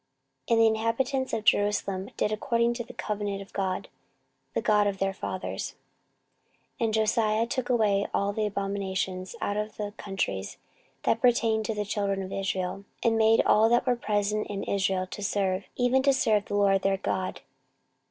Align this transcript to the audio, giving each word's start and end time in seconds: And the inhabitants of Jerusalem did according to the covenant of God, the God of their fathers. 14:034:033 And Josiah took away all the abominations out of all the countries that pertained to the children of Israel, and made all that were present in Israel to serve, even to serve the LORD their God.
And 0.49 0.59
the 0.59 0.65
inhabitants 0.65 1.31
of 1.31 1.43
Jerusalem 1.43 2.09
did 2.17 2.31
according 2.31 2.73
to 2.73 2.83
the 2.83 2.91
covenant 2.91 3.39
of 3.39 3.53
God, 3.53 3.87
the 4.55 4.61
God 4.63 4.87
of 4.87 4.97
their 4.97 5.13
fathers. 5.13 5.75
14:034:033 6.79 6.79
And 6.85 6.93
Josiah 6.95 7.45
took 7.45 7.69
away 7.69 8.07
all 8.11 8.33
the 8.33 8.47
abominations 8.47 9.35
out 9.41 9.57
of 9.57 9.79
all 9.79 9.85
the 9.85 9.91
countries 9.97 10.57
that 11.03 11.21
pertained 11.21 11.65
to 11.65 11.75
the 11.75 11.85
children 11.85 12.23
of 12.23 12.33
Israel, 12.33 12.83
and 13.03 13.15
made 13.15 13.41
all 13.41 13.69
that 13.69 13.85
were 13.85 13.95
present 13.95 14.47
in 14.47 14.63
Israel 14.63 15.05
to 15.05 15.21
serve, 15.21 15.65
even 15.75 16.01
to 16.01 16.13
serve 16.13 16.45
the 16.45 16.55
LORD 16.55 16.81
their 16.81 16.97
God. 16.97 17.41